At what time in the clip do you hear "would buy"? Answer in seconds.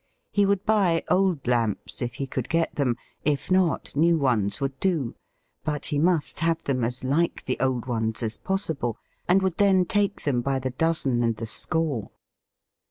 0.47-1.03